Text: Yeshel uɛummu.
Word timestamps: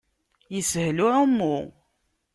Yeshel 0.53 0.97
uɛummu. 1.05 1.55